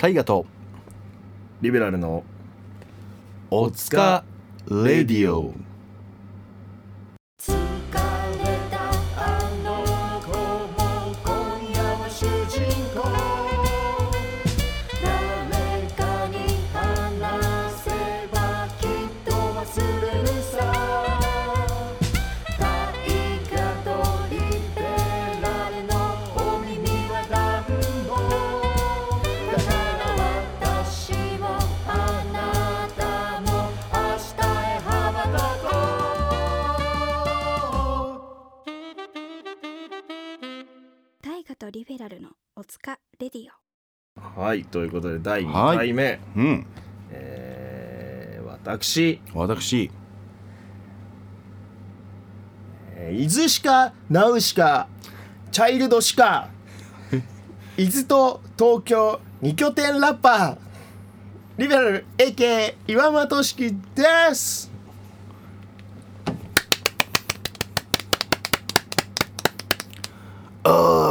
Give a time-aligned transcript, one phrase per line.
[0.00, 0.46] 大河と
[1.60, 2.24] リベラルの
[3.50, 4.24] おつか
[4.66, 5.52] レディオ。
[44.70, 45.76] ということで第2はい。
[45.78, 46.66] 回目、うん。
[47.10, 49.90] えー私、私。
[52.96, 54.86] えー伊豆しかナウシカ
[55.50, 56.48] チャイルドしか
[57.76, 60.56] 伊豆と東京二拠点ラッパー
[61.58, 64.69] リベラル AK 岩間俊樹です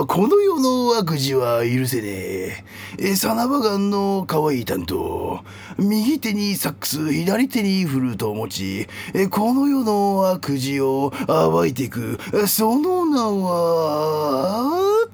[0.08, 2.64] この世の悪事は許せね
[2.98, 3.16] え。
[3.16, 5.42] サナバガンの可愛い担当。
[5.78, 8.88] 右手にサックス、左手にフルートを持ち、
[9.30, 12.20] この世の悪事を暴いていく。
[12.48, 15.08] その名は、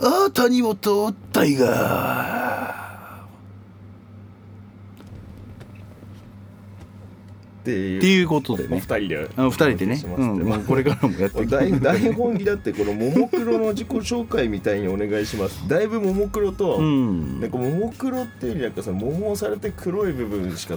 [0.00, 2.41] あ、谷本大河。
[7.62, 7.98] っていう。
[7.98, 8.80] っていうことでね。
[8.80, 9.30] 人で。
[9.36, 10.02] あの二人でね。
[10.04, 11.50] うん、もうこれからもやっていく。
[11.50, 15.66] 台台本にだってこのももクロの自己紹介みたいにお願いします。
[15.68, 17.40] だいぶももクロと、うん。
[17.40, 20.76] なんかももクロっていうよりなんかさ桃をされて黒い部分し か。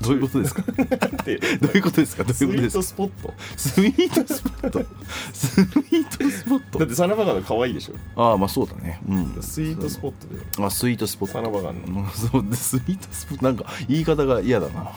[0.00, 0.62] どういうことですか？
[0.62, 1.38] どってう。
[1.76, 2.24] いうことですか？
[2.24, 2.78] どうスイーいうことですか？
[2.78, 3.34] トスポット。
[3.56, 4.84] スイートスポット？
[5.34, 6.78] スイートスポット？
[6.78, 7.94] だってサナバガンの可愛いでしょ。
[8.16, 9.00] ああまあそうだね。
[9.08, 9.42] うん。
[9.42, 10.26] スイートスポット
[10.58, 11.34] であスイートスポット。
[11.34, 12.00] サナバガンの。
[12.02, 13.44] う んそうでスイートスポット。
[13.44, 14.90] なんか言い方が嫌だな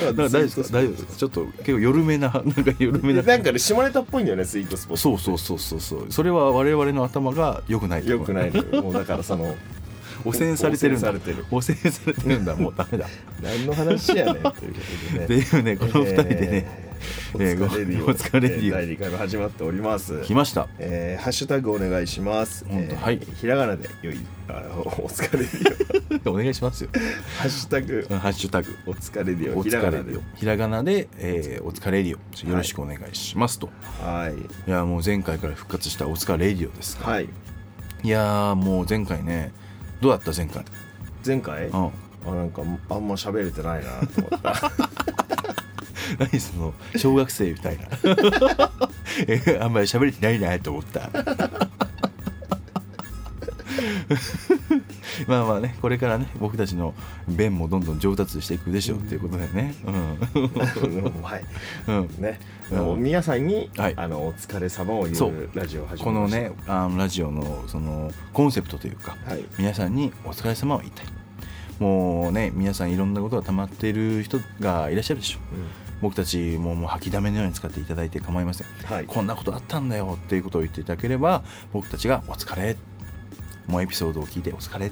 [0.00, 0.78] 大丈夫バガン大丈夫ですか？
[0.78, 1.16] 大丈夫ですか？
[1.16, 3.22] ちょっと結構緩めな なんか緩めな。
[3.22, 6.06] なんかね下ネタっぽいんだよねスイートスポットそうそうそうそうそう。
[6.10, 9.54] それは我々の頭が良くないよくないもうだからその
[10.24, 11.12] 汚染されてるんだ。
[11.50, 12.40] 汚染されてる。
[12.40, 12.54] んだ。
[12.54, 13.06] もうダメだ。
[13.42, 14.54] 何の話やねんというこ
[15.16, 15.42] とってでね。
[15.42, 16.89] いうねこの二人でね、えー。
[16.89, 16.89] お
[17.38, 20.20] えー疲れディオお疲れディオえー第2回目始まっております。
[20.22, 20.68] 来ました。
[20.78, 22.64] えーハッシュタグお願いします。
[22.68, 23.20] えー本当はい。
[23.36, 24.18] ひらがなでよい、
[24.48, 26.90] あのお疲れディ お願いしますよ。
[26.94, 26.98] オ。
[27.40, 28.06] ハッシュタグ。
[28.10, 28.76] ハッシュタグ。
[28.86, 29.58] お疲れディオ。
[29.58, 30.02] おひらがなで。
[30.02, 30.20] 疲れディ。
[30.20, 33.70] オひらがなで、えーお疲れレディオよろしくお願いしますと、
[34.02, 34.34] はい。
[34.68, 37.28] い、やもう前回から復活したお疲れレディオですか、はい。
[38.02, 39.52] い、やーもう前回ね
[40.00, 40.64] どうだった前回？
[41.26, 41.90] 前回、うん。
[42.26, 44.72] あなんかあんま喋れてないなと思った。
[46.18, 47.84] 何その小学生みたいな。
[49.28, 51.10] えあんまり喋れてないなと思った。
[55.26, 56.94] まあまあねこれからね僕たちの
[57.28, 59.74] 弁もどんどん上達していくでしょうっていうことでね。
[61.22, 61.44] はい。
[61.86, 62.40] うん、うん、ね。
[62.70, 62.78] うん。
[62.78, 63.94] もう皆さんに、はい。
[63.96, 65.30] あのお疲れ様を言そう。
[65.30, 66.40] うラジオを始このめました。
[66.40, 69.44] ねあのラジオのそのコンセプトというかはい。
[69.58, 71.06] 皆さんにお疲れ様を言いたい。
[71.78, 75.38] もうね皆さんいろんなことが溜まっている人がいらっしゃるでしょ
[76.00, 78.66] 僕たちももう吐きだめのように使っていただいて構いません。
[78.84, 79.04] はい。
[79.06, 82.76] こんなことあったんだよっていうことを言っていただければ僕たちがお疲れ。
[83.66, 84.90] もうエピソードを聞いてお疲れ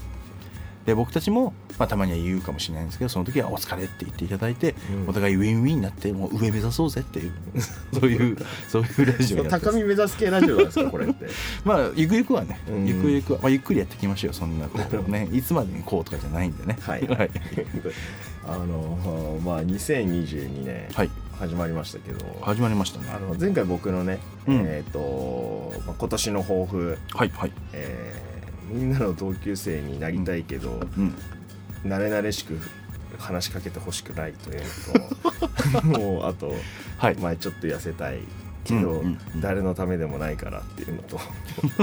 [0.87, 5.09] で僕たちも、まあ、たまには言うかもしれないんですけどその時はお疲れって言っていただいて、うん。
[5.09, 7.33] お互いウィンウィンになってもう上目指そうぜっていう
[7.93, 8.37] そういう
[8.69, 11.27] そういうラジオ高み目指す系ラジオなんですかこれって。
[11.65, 12.87] まあゆくゆくはね、うん。
[12.87, 15.29] ゆくゆくは、まあ、ゆっくりやっていきましょうそんなこうね。
[15.33, 16.79] いつまでにこうとかじゃないんでね。
[16.81, 17.03] はい。
[17.07, 17.31] はい、
[18.47, 21.11] あのまあ2022年はい。
[21.39, 22.19] 始まりましたけど。
[22.43, 23.11] 始まりましたね。
[23.15, 24.63] あの前回僕のね、うん。
[24.67, 27.53] えっ、と、まあ、今年の抱負、はいはい。
[27.75, 28.28] えー
[28.69, 31.15] みんなの同級生になりたいけど、うん。
[31.85, 32.59] 慣れ慣れしく
[33.19, 34.63] 話しかけてほしくないという
[35.73, 36.55] のと もうあと、
[36.99, 37.17] はい。
[37.17, 38.19] 前ちょっと痩せたい
[38.65, 39.41] けど、うんうんうん。
[39.41, 41.19] 誰のためでもないからっていうのと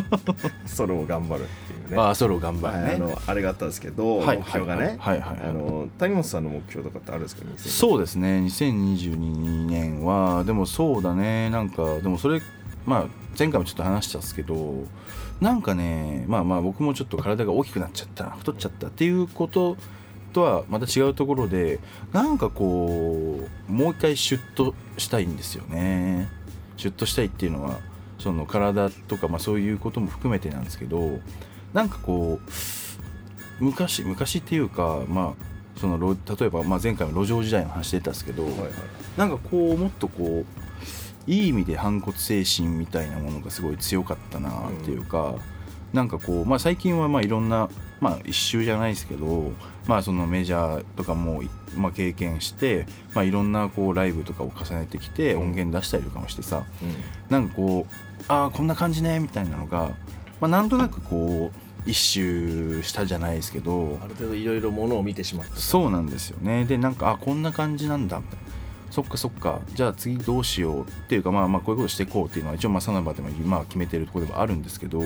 [0.66, 1.98] ソロを頑張るっていうね。
[1.98, 5.50] ああソロ頑張るね、はいあのあれがあったんですけど、はい目標がね、はいはいはい。
[5.50, 10.44] あの谷本さんの目標とかってあるんですか？2022そうですね2022年は。
[10.44, 11.50] でもそうだね。
[11.50, 12.42] なんかでもそれ
[12.86, 13.06] まあ
[13.38, 14.86] 前回もちょっと話したんですけど
[15.42, 19.78] なんかねまあまあ僕もちょっと体が大きくなっちゃった太っちゃったっていうこと
[20.34, 21.80] とはまた違うところで
[22.12, 23.40] なんかこ
[23.70, 26.30] うもう一回シュッとしたいんですよね。
[26.78, 27.80] シュッとしたいっていうのは
[28.20, 31.20] その体とか、まあ、そういうことも含めてなんですけど
[31.74, 38.70] なんかこう昔昔っていうかまあその路例えば、まあ、前回の路上時代の話出たんですけど、はいはい。
[39.18, 40.65] なんかこうもっとこう
[41.28, 45.36] いい意味で反骨精神みたいなものがすごい強かったなっていうか、
[45.94, 47.70] なんかこう、まあ、最近はまあいろんな
[48.02, 49.54] まあ一周じゃないですけど
[49.88, 51.42] まあそのメジャーとかも、
[51.76, 56.66] まあ、経験して、まあ、いろんなこうライブとかを重ねてきて音源出したりとかもしてさ
[57.30, 59.92] なんかこうああこんな感じねみたいなのが、
[60.42, 66.66] まあ、なんとなくこう一周したじゃないですけどある程度いろいろものを見てしまったそうなんですよね。
[66.66, 68.45] でなんかあこんな感じなんだみたいな
[68.90, 69.62] そっかそっか。
[69.74, 75.02] じゃあ次どうしようっていうかまあまあこういうことしていこうっていうのは一応まあサナバでもまあ決めてるところではあるんですけど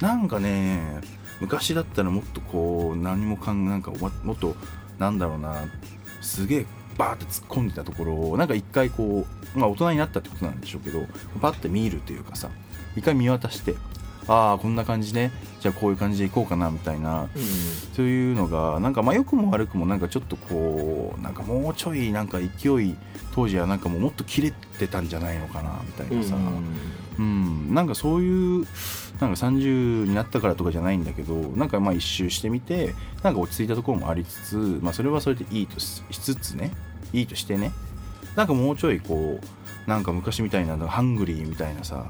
[0.00, 1.00] なんかね
[1.40, 4.54] 昔だったらもっとこう何もかんなんかももっと
[4.98, 5.64] なんだろうな
[6.20, 6.66] すげえ
[6.98, 11.06] バーって突っ込んでたところをなんか一回こうまあ大人になったってことなんでしょうけど
[11.40, 12.50] パッて見るというかさ
[12.96, 13.74] 一回見渡して
[14.30, 15.32] ああこんな感じね。
[15.58, 17.28] じゃあこういう感じでいこうかなみたいな。
[17.96, 22.96] そういうのがなんかまあ良くも悪くもなんかちょっとこうなんかもうちょいなんか勢い
[23.34, 26.36] 当時はなんかもうもっと切れてたんじゃないのかなみたいなさ、
[27.18, 27.74] うん。
[27.74, 28.66] なんかそういう
[29.20, 32.94] なんか30になったからとかじゃないんだけどなんかまあ一周してみて
[33.24, 36.70] なんか落ち着いたところもありつつ、まあ、それはそれでいいとししつつね。
[37.12, 37.72] いいとしてね。
[38.36, 42.06] なんかもうちょいこうなんか昔みたいなハングリーみたいなさ、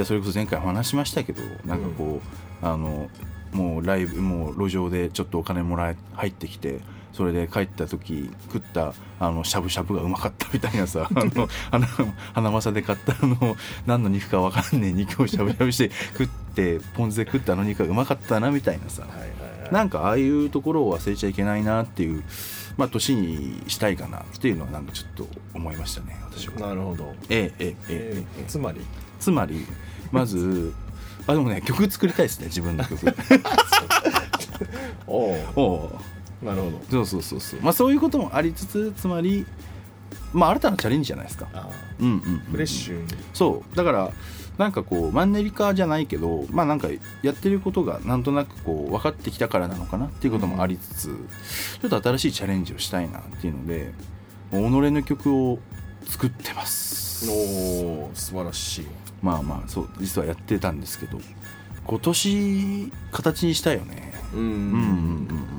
[0.00, 2.20] でそれこそ前回お話しましたけどなんかこ
[2.62, 3.08] う、あの
[3.52, 6.78] もうライブもう路上でちょっとお金もらえ入ってきて
[7.12, 11.86] それで帰った時食ったあのしゃぶしゃぶがうまかったみたいなさあの花
[12.34, 13.56] 花正で買ったあの
[13.86, 19.02] 何の肉か分かんねえ肉をしゃぶしゃぶして食ってポン酢で食ったあの肉がうまかったなみたいなさ。
[19.02, 19.28] はいはい
[19.62, 19.72] はい。
[19.72, 22.22] なんかああいうところを忘れちゃいけないなっていう
[22.76, 26.54] まあ年にしたいかなっていうのはなんかちょっと思いましたね私は。
[26.68, 27.14] なるほど。
[27.28, 28.24] ええええええ。
[28.38, 28.80] えーつまり？
[29.20, 29.66] つまり
[30.10, 30.72] まず
[31.26, 33.06] あでもね曲作りたいですね自分の曲。
[35.06, 36.00] おお
[36.42, 36.80] なるほど。
[36.90, 37.60] そうそうそうそう。
[37.60, 39.46] まあそういうこともありつつつまり
[40.32, 41.48] まあ新たなチャレンジじゃないですか。
[41.52, 41.68] あ
[41.98, 43.06] うんうん、うん、フレッシュに。
[43.34, 43.76] そう。
[43.76, 44.10] だから
[44.58, 46.88] なんかこうマンネリ化じゃないけどまあなんか
[47.22, 51.16] やってることがなんとなくこう分かってきたからなのかなっていうこともありつつ、
[51.80, 53.92] ちょっと新しいチャレンジをしたいなっていうので
[54.50, 55.58] 己の曲を
[56.06, 57.30] 作ってます。
[57.30, 58.86] おお素晴らしい
[59.22, 61.20] まあまあそう実はやってたんですけど
[61.86, 64.12] 今年形にしたいよね。
[64.32, 64.40] うん。
[64.40, 64.72] うんうんうん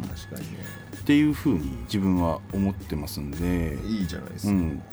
[0.03, 0.07] うん。
[0.07, 0.59] 確かにね。
[0.95, 4.83] っていうふうに自分は思ってますんで、いいじゃないですか、うん、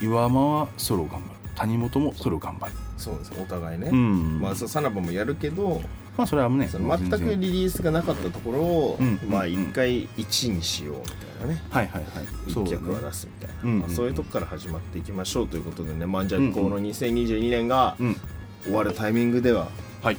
[0.00, 1.30] 岩間はソロ頑張る。
[1.54, 3.32] 谷本もソロ頑張る、そうです。
[3.38, 4.40] お互いね、うん。
[4.40, 5.82] まあそうサナバもやるけど
[6.16, 9.18] まあそれはね全くリリースがなかったところを、うん。
[9.28, 9.52] まあうん。
[9.52, 11.12] 一回1にしようみた
[11.44, 11.62] いなね。
[11.70, 12.24] はいはいはい。
[12.46, 16.06] 一そうだ曲はね出すみたいな、うんうんまあ、そういうとこから始まっていきましょうということでね。
[16.06, 18.16] まあじゃあこの2022年がうん。
[18.64, 19.68] 終わるタイミングでは
[20.02, 20.16] はい。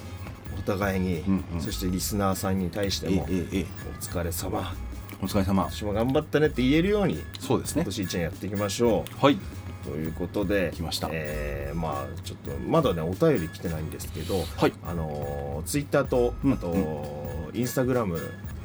[0.58, 1.24] お互いに、
[1.60, 4.74] そしてリスナーさんに対してもお疲れ様。
[5.22, 5.64] お疲れ様。
[5.64, 7.84] 今年も頑張ったねって言えるようにそうですね。
[7.84, 9.26] 今年1年やっていきましょう。
[9.26, 9.38] はい
[9.84, 11.10] ということで来ました。
[11.12, 14.74] えーまあちょっとまだねお便り来てないんですけどはい。
[14.86, 18.16] あのツイッター Twitter とうんあと、インスタグラム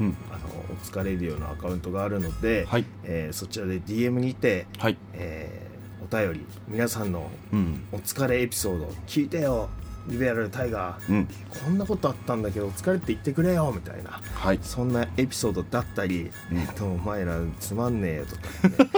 [0.00, 0.16] うん。
[0.30, 0.38] あの
[0.72, 2.84] おつかレディオのアカウントがあるので、はい。
[3.04, 4.96] えーそちらで DM にて、はい。
[5.14, 5.68] えー
[6.00, 7.82] お便り皆さんのうん。
[7.92, 9.68] お疲れエピソード聞いてよ
[10.08, 11.12] リベラルタイガー。
[11.12, 11.28] うん。
[11.50, 14.20] こんなことあったんだけどお疲れって言ってくれよみたいな。
[14.34, 14.58] はい。
[14.62, 16.58] そんなエピソードだったり、うん。
[16.58, 18.42] えっとお前らつまんねえよとか、
[18.84, 18.90] ね。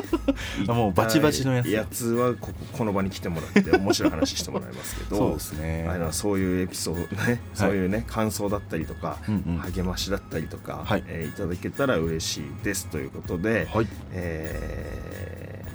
[0.68, 1.70] あ もうバチバチのやつ。
[1.70, 5.16] やつはこここの場に来てもらって面白い話してもらいますけど。
[5.16, 5.86] そうですね。
[5.88, 9.58] あのそういうエピソードね、そういうね感想だったりとか、うんうん。
[9.58, 11.04] 励ましだったりとか、はい。
[11.06, 13.88] えーいただけたら嬉しいですということで、はい。
[14.12, 15.70] えー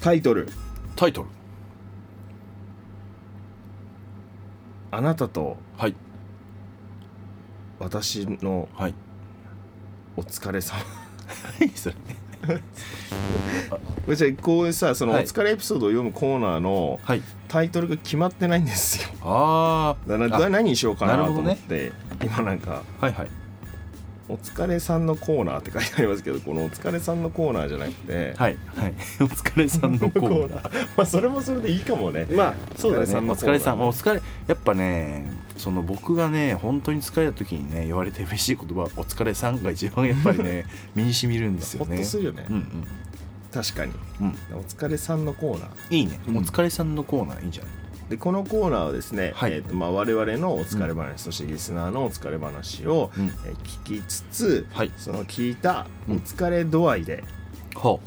[0.00, 0.46] タイトル。
[0.96, 1.28] タイトル
[4.96, 5.94] 「あなたとはい。
[7.78, 8.94] 私のはい。
[10.16, 10.78] お疲れ様。
[11.60, 11.94] 何それ」
[12.46, 15.24] こ れじゃあこういうさそのおはい。
[15.24, 17.22] 疲れエピソードを読むコーナーのはい。
[17.48, 19.08] タイトルが決まってないんですよ。
[19.22, 21.52] ああだから何にしようかなとなるほどね。
[21.52, 21.92] 思って、
[22.24, 22.82] 今なんか。
[23.00, 23.28] はいはい
[24.26, 28.94] 「お疲れさんのコーナー」って書いてありますけどこの「お疲れさんのコーナー」じゃなくて、はいはい。
[29.20, 30.88] お疲れさんのコーナー。
[30.96, 32.26] まあそれもそれでいいかもね。
[32.30, 33.04] まあそうだね。
[33.04, 40.64] お疲れさんのお疲れやっぱねその僕がね本当に疲れた時にね言われて嬉しい言葉お疲れさんが一番やっぱりね
[40.96, 42.66] 身にしみるんですよほねっとするよね、うん
[43.52, 43.92] 確かに。
[44.20, 44.56] うんうん。
[44.58, 45.96] お疲れさんのコーナー。
[45.96, 46.36] いいね、うん。
[46.38, 47.72] お疲れさんのコーナーいいんじゃない？
[48.08, 49.52] でこのコーナーはですね、はい。
[49.52, 53.26] えーとまあ、我々のお疲れ話、そしてリスナーのお疲れ話を、うん。
[53.26, 54.92] えー聞きつつ、はい。
[54.98, 56.16] その聞いたうん。
[56.16, 57.24] お疲れ度合いで、
[57.74, 57.98] は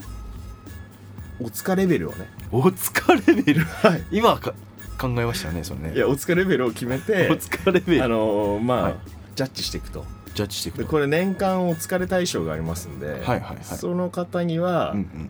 [1.39, 3.61] お疲れレベルをね、お疲れレベル？
[3.65, 4.53] はい、今か
[4.99, 5.93] 考えましたねそれね。
[5.95, 8.03] いやお疲れレベルを決めて お疲れレベル。
[8.03, 8.95] あのーまあ、はい。
[9.35, 10.05] ジャッジしていくと。
[10.33, 10.83] ジャッジしていくと。
[10.83, 13.57] でこれ年間お疲れ大賞がありますんで、はいはいはい。
[13.63, 15.29] その方には、うんうん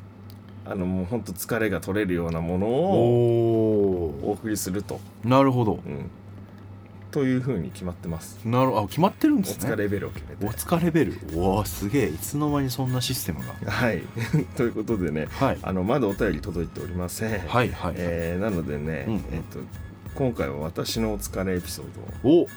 [0.70, 5.80] あのもう本当疲れが取れるようなものおをおお送りすると、なるほど。
[5.86, 6.10] うん、
[7.12, 8.38] というふうに決まってます。
[8.46, 9.66] なるあ決まってるんおですね。
[9.66, 10.46] 疲れレベルを決めて。
[10.46, 11.20] お疲れレベル。
[11.36, 12.08] おおすげえ。
[12.08, 13.72] いつの間にそんなシステムが。
[13.72, 14.02] はい。
[14.58, 15.58] ということでねはい。
[15.62, 17.40] あのまだお便り届いておりません。
[17.48, 19.22] はいはい、えーなのでね、うんうん。
[19.32, 19.60] えっと
[20.16, 21.86] 今回は私のお疲れエピソー
[22.24, 22.48] ドを、お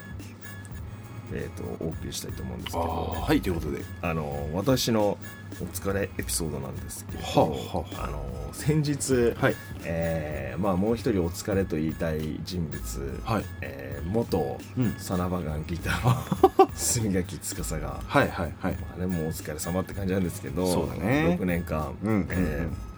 [1.33, 3.83] えっとお送りしたいと思うんですけあどーはいということで。
[4.03, 5.19] あの私の
[5.61, 8.05] お疲れエピソードなんですけど、はあはあ。
[8.05, 9.55] あの先日、はい。
[9.85, 13.45] えーまあ、もう一人お疲れと言いたい人物、はい。
[13.61, 14.95] えー元うん。
[14.99, 18.73] サナバガンギター墨垣 司が、はいはいはい。
[18.77, 21.37] まあね、もうお疲れ様って感じなんですけどそうだね。
[21.39, 22.27] 6年間、うんうんうん。
[22.31, 22.91] えー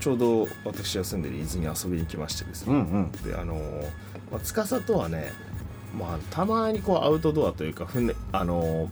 [0.00, 3.12] ちょうど私が住んでる伊豆に遊びに来ましてですね、うんうん。
[3.12, 3.54] であの
[4.32, 5.30] まあ、司とはね、
[5.98, 8.88] まあ、たまにこうアウトドアというか船あの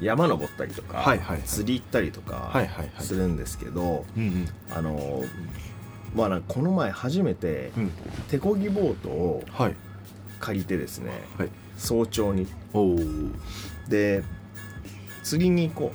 [0.00, 1.42] 山登ったりとか、はいはいはい。
[1.42, 2.52] 釣り行ったりとか
[3.00, 4.04] するんですけど、
[4.70, 5.24] あの
[6.14, 7.90] まあこの前初めてうん。
[8.28, 9.74] 手漕ぎボートをはい。
[10.40, 11.48] 借りてですねはい。
[11.76, 12.46] 早朝に。
[13.88, 14.22] で
[15.24, 15.92] 釣りに行こ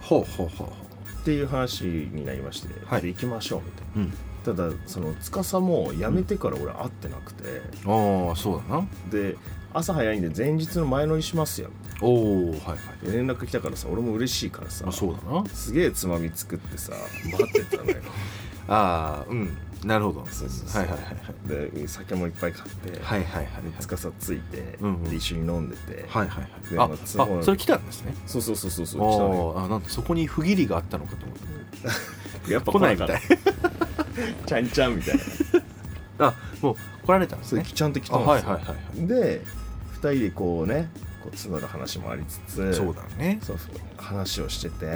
[0.00, 1.20] ほうほうほうほう。
[1.20, 3.02] っていう話になりまして、はい。
[3.02, 4.02] で行きましょうみたいな。
[4.02, 4.12] ううん
[4.46, 8.86] ただその司も辞めてから俺会ってなくて、ああそうだな。
[9.10, 9.36] で
[9.74, 11.70] 朝早いんで前日の前乗りしますよ。
[12.00, 13.06] おおはいはい。
[13.06, 15.44] で連絡来たからさ俺も嬉しいからさあそうだな。
[15.48, 16.92] すげえつまみ作ってさ
[17.24, 17.96] 待ってたのよ。
[18.68, 19.56] ああうん。
[19.84, 20.26] なるほど。
[20.30, 20.82] そうそうそう。
[20.82, 21.72] はいはいはい。
[21.72, 23.62] で酒もいっぱい買って、はいはいはいはい。
[23.62, 25.04] で司ついて、うんうん。
[25.10, 26.70] で一緒に飲んでて、はいはいはい。
[26.70, 28.14] であまあそのあそれ来たんですね。
[28.28, 29.54] そうそうそうそうそう来たのよ。
[29.56, 31.46] あーあなんてそこに不義理があったのかと思って
[32.52, 33.20] やっぱ来ないみたい
[34.46, 35.14] ちゃんちゃんみたい
[36.18, 36.28] な。
[36.28, 37.64] あもう来られたんですね。
[37.64, 39.06] ちゃんと来あたんですよ、はいはいはいはい。
[39.06, 39.42] で
[39.94, 40.90] 2人でこうね
[41.22, 43.38] こう募る話もありつつそうだね。
[43.42, 43.58] そう
[43.96, 44.92] 話をしてて、うん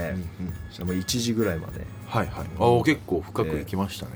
[0.81, 0.87] うん。
[0.89, 1.87] もう1時ぐらいまで。
[2.07, 2.47] はいはい。
[2.57, 4.13] あー結構深く行きましたね。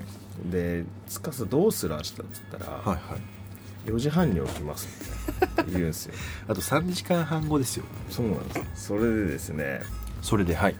[0.50, 2.24] で「つかさどうする明日」っつっ
[2.58, 2.98] たら、はいはい。
[3.90, 4.88] 4時半に起きます。
[5.44, 6.14] って言うんですよ。
[6.48, 7.84] あと3時間半後ですよ。
[8.10, 8.86] そうなんです。
[8.86, 9.82] それでですね
[10.22, 10.74] それではい。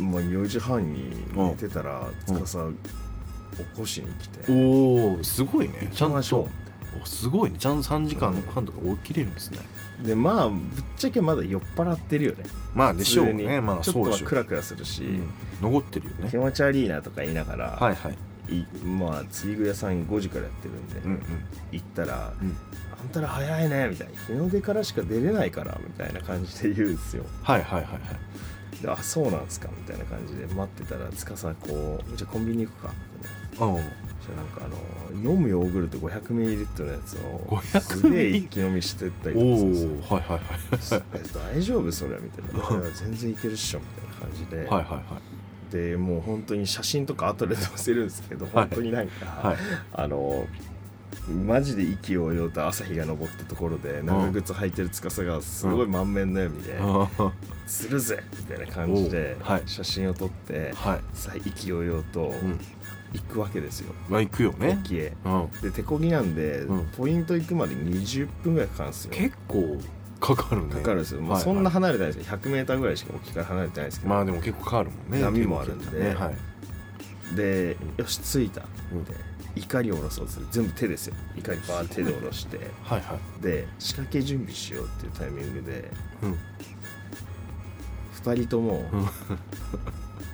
[0.00, 2.66] もう4時半に寝てたらつかさ
[3.56, 4.52] 起こしに来て。
[4.52, 5.88] おおすごいね。
[5.90, 6.48] 行ちゃんと
[7.02, 7.56] おすごいね。
[7.58, 9.58] ちゃんと3時間半とか起きれるんですね。
[10.02, 10.58] でまあぶっ
[10.96, 12.44] ちゃけまだ酔っ払ってるよね。
[12.74, 13.60] まあでしょうね。
[13.60, 15.28] まあちょっとはクラクラするし、うん。
[15.60, 16.30] 残ってるよね。
[16.30, 18.54] 気持ち悪いなとか言いながら、はいはい。
[18.54, 21.22] いまあ釣り具屋さん5時からやってるんで、うんうん。
[21.72, 22.56] 行ったら、うん
[23.00, 24.12] あんたら早いねみたいな。
[24.26, 27.24] 日の出からしか出れないからみたいな感じで言うんですよ。
[27.42, 28.00] はいはいはいはい。
[28.82, 41.02] であそうなんすかみたいな感じで待ってたらつかさこうじゃあコンビニ行くかってねあそしたらなんかあの飲むヨーグルト 500ml のやつを500すげえ一気飲みしてったりおとかおはいはいはい。
[41.14, 41.22] え
[41.56, 42.18] 大丈夫それ？
[42.20, 42.50] みたいな
[42.80, 45.72] 「いや全然いけるっしょ」みたいな感じで、はいはいはい。
[45.72, 48.52] でもう本当に写真とか後で載せるんですけど、はい。
[48.54, 49.56] 本当になんか、はい。
[49.92, 50.46] あの
[51.46, 57.30] マジで意気揚々と朝日が昇ったところで長靴履いてる司がすごい満面の笑みであー
[57.66, 59.36] 「するぜ!」みたいな感じで
[59.66, 61.00] 写真を撮ってはい。
[61.12, 62.58] さあ意気揚々とうん
[63.12, 63.94] 行くわけですよ。
[64.08, 64.78] まあ行くよね。
[64.84, 65.14] 沖へ。
[65.24, 65.50] うん。
[65.62, 66.86] で手漕ぎなんで、うん。
[66.96, 69.10] ポイント行くまで20分ぐらいかかるんですよ。
[69.12, 69.78] 結構
[70.20, 70.74] かかるね。
[70.74, 72.36] かかるんですよ、まあ、そんな離れてないですよ。
[72.38, 75.22] 100m ぐらいしか沖から離れてないですけど、まあでも結構かかるもんね。
[75.22, 75.98] 波もあるんで。
[76.00, 76.14] ね。
[76.14, 76.32] は
[77.32, 77.36] い。
[77.36, 78.62] でよし着いた、
[78.92, 79.04] うん。
[79.04, 79.14] で
[79.56, 80.46] 怒りを下ろそうとする。
[80.50, 81.14] 全部手ですよ。
[81.36, 82.58] 怒りバーッ手で下ろして。
[82.82, 83.42] はいはい。
[83.42, 85.90] で仕掛け準備しようっていうタイミングで
[86.22, 86.38] うん。
[88.22, 89.08] 2人ともうん。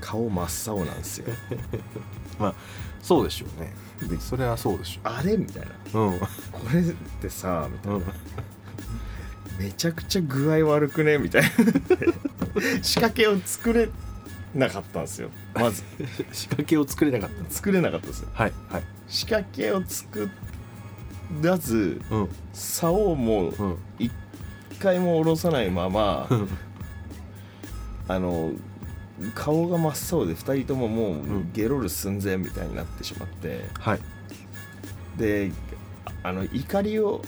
[0.00, 1.34] 顔真っ青なんですよ
[2.38, 2.54] まあ
[3.02, 3.72] そうでしょうね。
[4.08, 5.36] でそれはそうでしあれ？
[5.36, 6.00] みたいな。
[6.00, 6.18] ょううん。
[6.18, 6.26] こ
[6.72, 6.84] れっ
[7.20, 8.04] てさみたいな、うん。
[9.58, 11.18] めちゃくちゃ具合悪くね？
[11.18, 11.48] みたいな。
[12.82, 13.88] 仕掛けを作れ
[14.54, 15.30] なかったんですよ。
[15.54, 15.82] まず。
[16.32, 17.54] 仕掛けを作れなかった。
[17.54, 18.28] 作れなかったですよ。
[18.32, 18.82] はいはい。
[19.08, 20.28] 仕掛けを作
[21.42, 22.28] らずうん。
[22.52, 23.76] 竿もうん。
[23.98, 24.12] 一
[24.80, 26.48] 回も下ろさないままうん。
[28.08, 28.52] あの
[29.34, 31.52] 顔が真っ青で2人とももううん。
[31.52, 33.64] ゲロる寸前みたいになってしまって。
[33.78, 34.00] はい。
[35.16, 35.52] で
[36.22, 37.22] あの怒りを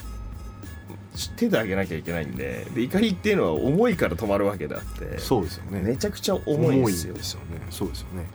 [1.37, 5.81] 手で上げなきゃいけないんでで怒りっていうのは重いから止まるわけであってそうですよね。
[5.81, 7.14] めちゃくちゃ重いんですよ。
[7.14, 7.47] 重いんですよね。
[7.71, 8.26] そうですよね。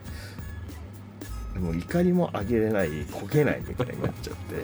[1.54, 4.54] でも怒りも上げれないこけないみたいになっちゃって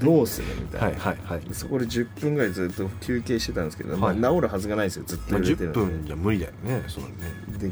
[0.00, 1.40] どうするみたいな、はいはいはい。
[1.40, 4.16] でそこで10分ぐらいずっと休憩してたんですけど、はい。
[4.16, 5.04] まあ、治るはずがないですよ。
[5.06, 5.80] ずっとまあ10揺れてるんで。
[5.80, 7.12] 分じゃ無理だよねそれね。
[7.58, 7.70] で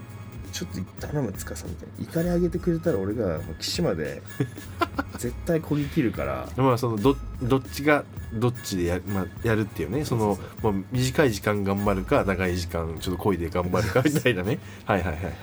[0.52, 0.70] ちょっ
[1.00, 4.23] と頼むつかさみたいな怒り上げてくれたら俺が岸まで
[5.18, 6.49] 絶対こぎ切るから。
[6.56, 10.04] まあそのどどっちがどっちでや,、まあ、やるっていうね。
[10.04, 14.58] そのそう短い時間頑張るか長い時間ちょっと漕いで頑張るかみたいなね。
[14.85, 15.35] はいはいはいはい。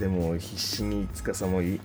[0.00, 1.80] でも必死につかさもい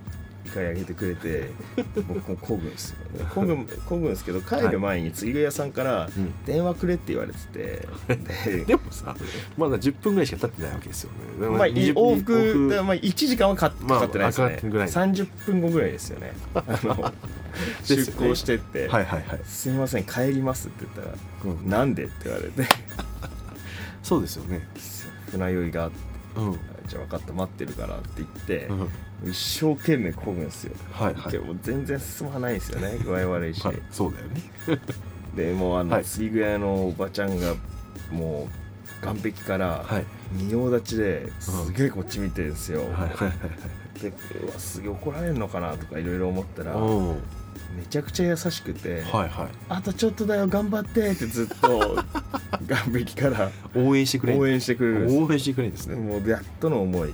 [0.53, 1.49] 回あげてくれて
[2.07, 2.97] 僕もこぐんですよ。
[3.19, 6.33] ねこぐんこぐんですけど帰る前に釣り具屋さんからうん。
[6.45, 7.87] 電話くれって言われてて。
[8.45, 9.15] ででもさ
[9.57, 11.47] まだ10分ぐらいしか経ってないわけですよね。
[11.47, 16.33] まあ、い20往復でまあ、1時間はかかってないですね、かかってぐらい30分後ぐらいですよね。
[16.53, 17.13] あの
[17.83, 22.65] 出航してって、はいはいはい、すいません帰ります」って言ったら「うんなんで?」って言われて。
[24.03, 24.67] そうですよね。
[25.31, 25.95] 船酔いがあって。
[26.35, 26.59] うん、
[26.91, 28.89] じゃあ分かった待ってるからって言って、うん
[29.23, 31.31] 一生懸命こぐんですよ、はいはい。
[31.31, 34.41] でも全然進まないんですよね 具合悪いし、はい、そうだよね。
[35.37, 36.05] でもうあの、はい。
[36.05, 37.53] 釣り具屋のおばちゃんが
[38.11, 38.49] も
[39.03, 40.05] う岸壁からはい。
[40.33, 43.31] 仁王立ちですげえこっち見てるんですよ、はいはいはい
[44.01, 44.07] で
[44.43, 47.17] うわすげえ怒られるのかなとかいろいろ思ったらはいお
[47.75, 49.47] めちゃくちゃ優しくて、はいはい。
[49.69, 51.97] あとちょっとだよ頑張ってってずっと
[52.67, 55.95] 岸壁から応援してくれ応援してくれる応援してくれるんですね。
[55.95, 57.13] もうやっとの思い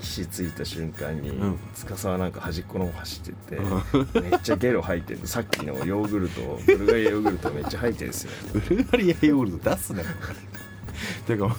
[0.00, 1.58] 岸着いた瞬間に、うん。
[1.74, 8.30] 司はなんか端っこの方走ってって、うめっちゃゲロ吐いてるさっきのヨーグルトブルガリアヨーグルトめっちゃ吐いてるんですよ。
[8.52, 10.04] ブルガリアヨーグルト出すね。
[11.26, 11.56] てか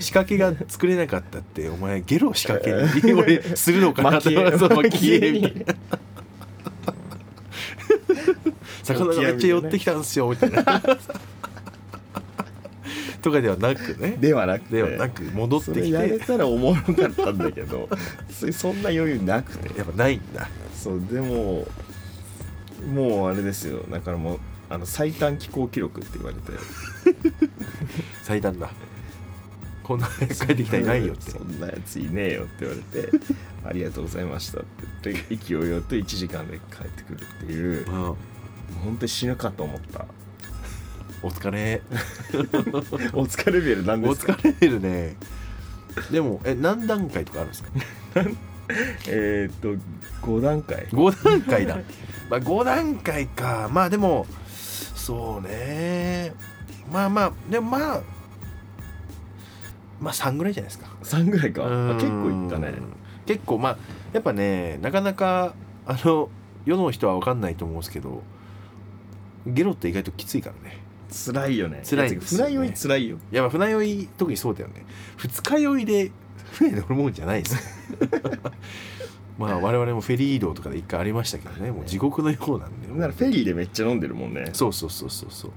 [0.00, 5.74] 仕掛けが作れなかったってお前ゲロ仕掛けに俺 するのかなと蒔絵そう蒔蒔絵に絵みたいな
[8.82, 10.62] 魚がめっちゃ寄ってきたんですよみたいな。
[13.22, 14.16] とかではなくね。
[14.20, 14.76] ではなくて。
[14.76, 17.88] ではなく戻ってそれきてやれたらおもろかったんだけど
[18.52, 19.78] そんな余裕なくて。
[19.78, 20.48] やっぱないんだ。
[20.74, 21.66] そうでも
[22.92, 23.84] もうあれですよ。
[23.90, 26.52] だからもうあの最短飛行記録って言われて。
[28.22, 28.70] 最短だ。
[29.84, 31.30] こんな帰ってきたらいないよって。
[31.30, 33.10] そんなやついねえよって言われて
[33.64, 35.12] ありがとうございましたって。
[35.12, 37.88] 言って勢いよと1時間で帰ってくるっていう。
[37.88, 38.16] うん
[38.84, 40.06] 本当に死ぬかと思った。
[41.22, 41.82] お疲れ。
[43.14, 44.32] お疲れレベルなですか？
[44.32, 45.16] 疲れるね。
[46.10, 47.70] でもえ何段階とかあるんですか？
[49.08, 49.76] えーっと
[50.26, 50.86] 5段階。
[50.88, 51.76] 5段階だ。
[52.30, 53.68] まあ5段階か。
[53.72, 56.32] まあでもそうね。
[56.92, 58.00] まあまあでもまあ
[60.00, 60.88] まあ3ぐらいじゃないですか。
[61.04, 61.64] 3ぐらいか。
[61.66, 61.90] うん。
[61.90, 62.74] あ結構いったね。
[63.26, 63.78] 結構まあ
[64.12, 65.54] やっぱねなかなか
[65.86, 66.28] あの
[66.64, 68.22] 世の人は分かんないと思うんですけど
[69.46, 70.78] ゲロって意外ときついからね。
[71.12, 71.82] 辛いよね。
[71.88, 73.18] 辛いんですよね船酔い辛いよ。
[73.30, 74.84] いやまあ船酔い特にそうだよね。
[75.16, 76.10] 二日酔いで
[76.52, 77.60] 船乗るもんじゃないですよ
[79.38, 81.70] まあ我々もフェリー移動とかで一回ありましたけどね。
[81.70, 82.88] もう地獄のようなんで。
[82.88, 84.50] ならフェリーでめっちゃ飲んでるもんね。
[84.52, 85.50] そうそうそうそうそう。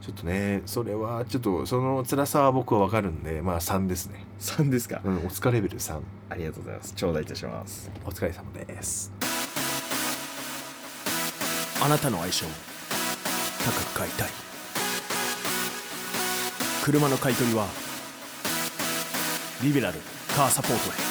[0.00, 5.00] ちょっとねそれはちょっとその辛さは僕は分かるんでまあ3ですね、3ですか。
[5.04, 6.94] うん、お疲れレベル3ありがとうございます。
[6.94, 7.90] 頂戴いたします。
[8.06, 9.12] お疲れ様です。
[11.82, 12.69] あなたの愛車を
[13.64, 14.28] 高く買いたい。
[16.82, 17.66] 車の買い取りは
[19.62, 19.98] リベラル
[20.34, 21.10] カーサポートへ。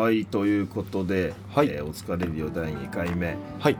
[0.00, 1.68] はいということで、はい。
[1.68, 3.72] えーお疲れレディオ第2回目、はい。
[3.72, 3.79] えー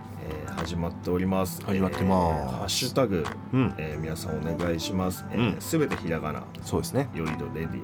[0.70, 1.61] 始まっております。
[1.64, 2.44] 始まってます。
[2.44, 3.74] えーハッシュタグ、うん。
[3.76, 5.18] えー皆さんお願いします。
[5.18, 6.44] すべ、えうんー全てひらがな。
[6.62, 7.09] そうですね。
[7.12, 7.78] よいどレデ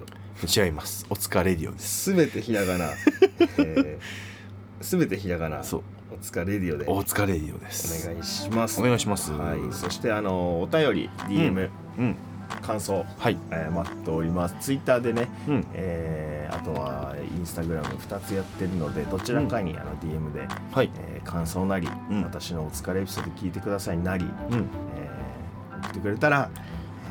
[0.46, 1.04] ィ違います。
[1.10, 2.12] お疲れレディオです。
[2.12, 2.90] オすべてひらがな。
[4.80, 5.64] すべ、全てひらがな。
[5.64, 5.82] そう。
[6.12, 6.84] お疲れレディオで。
[6.86, 8.08] おお疲れレディオです。
[8.08, 8.80] 願いします。
[8.80, 9.32] お願いします。
[9.32, 11.68] はい、そしてあのお便り DM、
[11.98, 12.16] うん
[12.62, 13.36] 感想、はい。
[13.50, 14.56] えー待っております。
[14.60, 15.66] ツイッターでね、うん。
[15.74, 20.90] えーあとはインスタグラム2つやってるのでどちらかにあの DM で、はい。
[20.96, 22.22] えー感想なり、うん。
[22.22, 24.68] 私のお疲れエピソード聞いてくださいなり、うん。
[24.96, 26.50] えー送ってくれたら、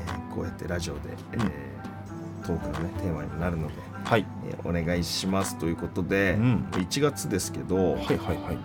[0.07, 1.01] えーこうやってラジオで、
[1.33, 4.25] えートークのねテーマになるので、はい。
[4.49, 6.67] えーお願いしますということで、うん。
[6.71, 8.57] 1月ですけど、はいはいはい。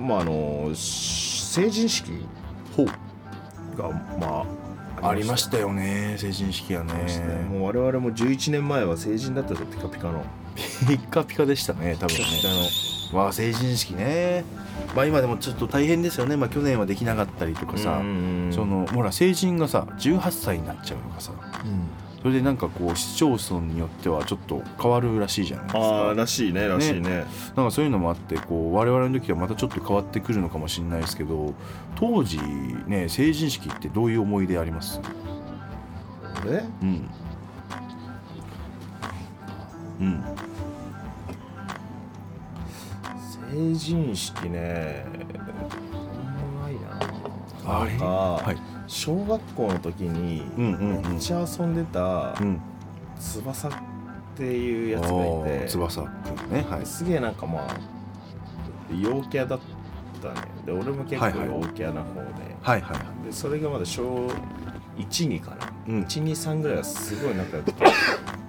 [0.00, 2.26] まああのし成人式
[3.76, 4.46] がまあ
[5.02, 6.92] ありましたよね成人式はね。
[7.50, 10.24] もう我々も11年前は成人だったぞピカピカの。
[10.88, 12.24] ピッカピカでしたね多分ね。
[13.12, 13.18] の。
[13.18, 14.44] わあ成人式ね。
[14.94, 16.36] まあ今でもちょっと大変ですよね。
[16.36, 21.32] まあ去年はできなかったりとかさ、うんそのほら成人がさ18歳になっちゃうとかさ
[22.22, 26.10] それでなんかこう市町村によってはちょっと変わるらしいじゃないですあか。
[26.10, 27.24] あらしいねらしいね。
[27.54, 31.54] なんかそういうのもあってこう我々の時はまたちょっと変わってくるのかもしれないですけど
[31.94, 32.40] 当時
[32.86, 35.00] ね成人式ってどういう思い出あります？
[36.46, 36.64] え？
[36.82, 37.08] うん。
[40.00, 40.24] うん。
[43.52, 45.12] 成人式ねあん
[46.56, 47.76] まないな。
[47.80, 47.96] あれ？
[47.98, 52.60] はい小学校の時にめっちゃ遊んでたうん。
[53.18, 53.72] 翼っ
[54.36, 55.66] ていうやつがいて。
[55.68, 56.06] 翼く
[56.48, 56.66] んね。
[56.68, 56.86] はい。
[56.86, 57.66] すげえなんかまあ
[58.94, 59.60] 陽キャだっ
[60.22, 64.28] たねで俺も結構陽キャな方で,、はいはいでそれがまだ小
[64.96, 66.02] 12かな、うん。
[66.02, 67.92] 123ぐらいはすごい仲良くて はい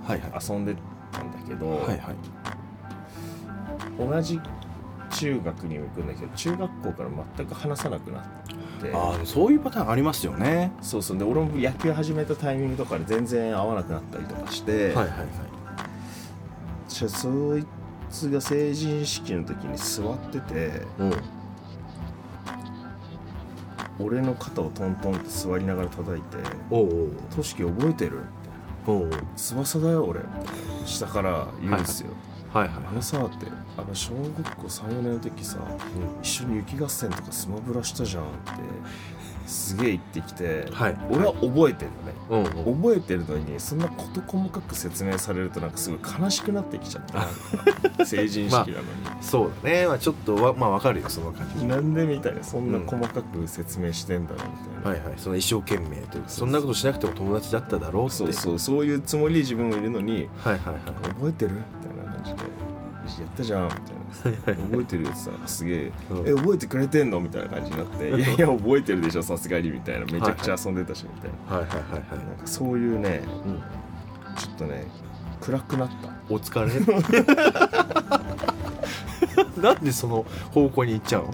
[0.09, 0.21] はい。
[0.49, 0.75] 遊んで
[1.11, 1.99] たんだけど、はいはい。
[3.97, 4.39] 同じ
[5.11, 8.23] 中学にも行くんだけど中学校から全く話さなくなっ
[8.77, 8.91] て。
[8.93, 10.71] ああそういうパターンありますよね。
[10.81, 11.17] そうそう。
[11.17, 15.09] で俺も野球始めたタイミングとかで全然合わなくなったりとかして、はいはいはい。
[16.87, 17.65] じゃあそい
[18.09, 21.13] つが成人式の時に座っててうん。
[23.99, 26.37] 俺の肩をトントンって座りながら叩いて
[26.69, 28.19] おうおう「トシキ覚えてる?」
[28.85, 29.09] おうおう。
[29.35, 30.21] 翼だよ俺」
[30.85, 35.57] 下から言うんですよ、はいはいあのさってあの小学校34年の時さ、
[36.21, 38.51] 一緒に雪合戦とかスマブラしたじゃんって
[39.47, 40.97] すげえ言ってきて、はい。
[41.09, 42.81] 俺は覚えてるのね、うんうん。
[42.81, 47.25] 覚えてるのにそんな事細かく説明されるとなんかすごい悲しくなってきちゃってなん
[47.95, 48.77] か成人式なのに、
[49.21, 49.87] そうだね。
[49.87, 51.65] まあちょっとわまあわかるよその感じ。
[51.65, 54.37] なんでみたいなそんな細かく説明してんだろう
[54.83, 55.17] みたいな、はいはい。
[55.17, 58.15] その一生懸命というかそんなことしなくても友達だっただろうって。
[58.15, 58.85] そうそうそう。
[58.85, 61.09] いうつもりで自分もいるのにはいはいはい。
[61.15, 61.96] 覚えてるみたいな
[62.35, 62.47] 感
[63.07, 64.63] じでやったじゃんみたいな。
[64.63, 66.27] 覚えてるよってさすげえ、うん。
[66.27, 67.19] え覚えてくれてんの？
[67.19, 67.49] みたいな。
[67.49, 69.71] 感じになっていやいや覚えてるでしょさすがに。
[69.71, 70.05] みたいな。
[70.05, 72.25] めちゃくちゃ遊んでたしみたいな、はいはいはいはい。
[72.25, 73.63] なんかそういうねうん。
[74.37, 74.85] ちょっとね
[75.39, 76.09] 暗くなった。
[76.29, 76.71] お疲れ。
[79.61, 81.31] なんでその方向に行っちゃうの？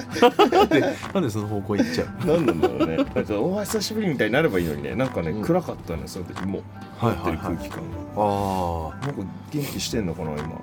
[1.14, 2.38] なんでその方向に行っちゃうの？
[2.38, 2.98] 何なんだろうね。
[2.98, 4.96] なんかお久しぶりみたいになればいいのにね。
[4.96, 5.42] なんかね、うん。
[5.42, 6.46] 暗かったねその時。
[6.46, 6.64] もう
[7.06, 10.62] はい持っていはい空気感が、ああなんか元気してんのかな今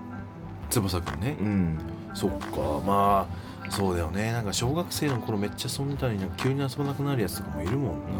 [0.70, 1.36] 翼くんね。
[1.40, 1.78] うん。
[2.14, 2.80] そっか。
[2.86, 4.32] まあそうだよね。
[4.32, 8.18] なんか小学生の頃めっちゃ遊んでたのになんか急に遊ばなくなるやつとかもいるもん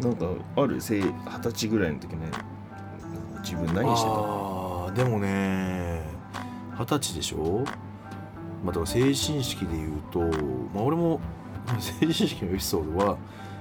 [0.00, 0.08] な。
[0.08, 2.30] なんかあるせい二十歳ぐらいの時ね
[3.42, 4.14] 自分何してた？
[4.14, 6.04] あーでもね
[6.78, 7.64] 二十歳でしょ？
[8.64, 10.20] まあだから成人式で言うと、
[10.72, 11.20] まあ、俺も
[11.66, 13.18] まあ成人式のエピソードは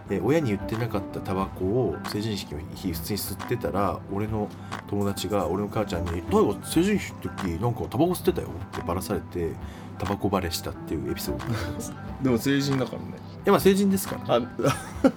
[0.10, 4.48] え親に言ってなかったタバコを成人式の日普通に吸ってたら俺の
[4.88, 9.52] 友達が俺の母ちゃんに「大悟成人式の時なんかタバコ吸ってたよ」ってバラされて
[9.98, 11.40] タバコバレしたっていうエピソード。
[11.40, 11.92] があります
[12.22, 13.06] いでも成人だからね。
[13.46, 14.40] やまあ成人ですからあ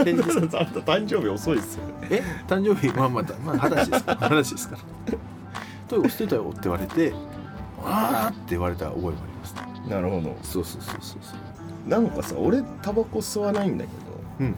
[0.05, 2.09] 成人ですあんた誕生日遅いっすよね。
[2.11, 2.23] え？
[2.49, 2.89] 誕生日？
[2.97, 4.15] まあまあまあ二十歳ですか。
[4.15, 4.83] ら二十歳ですから
[5.89, 7.13] 「トイレ捨てたよ」って言われて
[7.85, 9.55] 「ああ」って言われた覚えもあります
[9.89, 10.37] なるほど。
[10.43, 11.89] そうそうそうそうそう。
[11.89, 14.10] なんかさ俺タバコ吸わないんだけど
[14.41, 14.55] うんうん。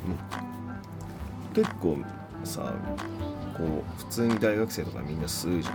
[1.55, 1.99] 結構
[2.45, 2.73] さ
[3.57, 5.75] こう普通に大学生とかみんな吸うじゃん。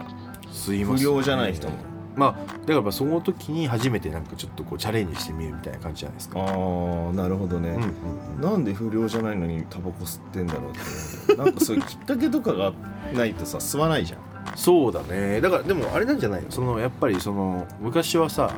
[0.52, 1.76] 吸います不良じゃない人も。
[2.16, 6.40] まあだからまあその時に初めてなんかちょっとこうチャレンジしてみるみたいな感じじゃないですか。
[6.40, 7.86] あーなるほどね、うんう
[8.40, 10.74] んなんで不良じゃないのにタバコ吸ってんだろうっ
[11.28, 12.74] てなんかそういうきっかけとかが
[13.14, 14.20] ないとさ吸わないじゃん。
[14.56, 15.42] そうだね。
[15.42, 16.50] だからでもあれなんじゃないの？
[16.50, 18.52] そのやっぱりその昔はさ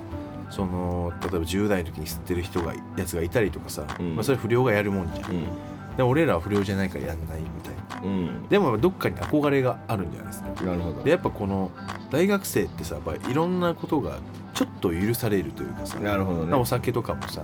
[0.50, 4.16] その例えば10代の時に吸ってる人がやつがいたりとかさ、うん。
[4.16, 5.46] まあ、それ不良がやるもんじゃん、
[5.96, 8.08] でも俺らは不良じゃないからやんないみたいな。
[8.08, 8.48] うん。
[8.50, 10.50] でもどっかに憧れがあるんじゃないですか。
[10.64, 11.04] なるほど。
[11.04, 11.72] でやっぱこの
[12.10, 14.20] 大学生ってさやっぱいろんなことが
[14.54, 16.52] ちょっと許されるというかさ、なるほどね。
[16.52, 17.44] まあお酒とかもさ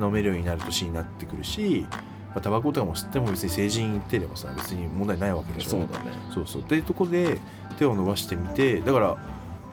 [0.00, 5.70] 飲めるようになる年になってくるし、まあ、タバコとかも吸っても別に成人行ってればさ別に問題ないわけでしょ。
[5.70, 6.12] そうだね。
[6.32, 6.62] そうそう。
[6.62, 7.38] っていうところで
[7.78, 9.16] 手を伸ばしてみてだから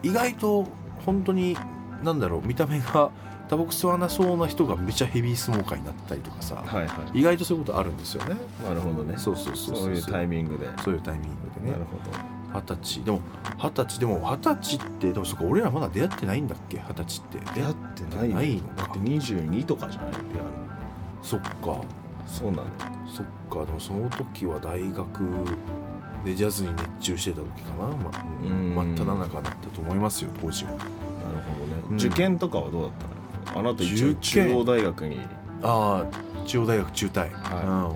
[0.02, 0.66] 意外と
[1.04, 1.56] 本当に
[2.02, 3.10] なんだろう見た目が
[3.48, 7.18] タバコ吸わなそうな人がめちゃヘビースモーカーになったりとかさ、はいはい。
[7.18, 8.36] 意外とそういうことあるんですよね。
[8.64, 9.14] なるほどね。
[9.18, 10.68] そうそうそうそういうタイミングで。
[10.84, 11.72] そういうタイミングでね。
[11.72, 12.16] なるほど。
[12.52, 13.04] 二十歳。
[13.04, 13.20] でも
[13.58, 16.78] 二十歳でも二十歳ってでもそっか俺らまだ出会ってないんだっけ？
[16.78, 17.38] 二十歳って。
[17.54, 18.36] 出会ってないよ。
[18.36, 18.74] ないのか。
[18.76, 20.10] だって22とかじゃない？
[20.12, 20.50] 出会うの。
[21.22, 21.50] そっか。
[22.26, 22.64] そうなの
[23.12, 23.66] そっか。
[23.66, 25.20] でもその時は大学
[26.24, 28.74] でジャズに熱中してた時かな、まあうん。
[28.76, 30.70] 真っ只中だったと思いますよ当時は
[31.34, 31.96] どね、うん。
[31.96, 32.90] 受験とかはどうだっ
[33.46, 33.60] たの？
[33.60, 35.20] あなた一応中央大学に。
[35.62, 37.64] ああ中央大学中退、はい。
[37.64, 37.90] うん、も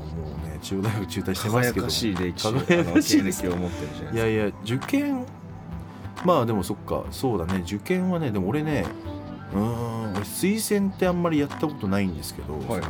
[0.44, 1.86] うね中央大学中退してますけど。
[1.86, 5.26] 輝かしい歴史輝かしい歴を持ってるじゃないいやいや受験
[6.24, 7.62] まあでもそっかそうだね。
[7.66, 8.84] 受験はねでも俺ね
[9.52, 12.80] うーん俺推薦ってあんまりやったことないんですけど、はいはい。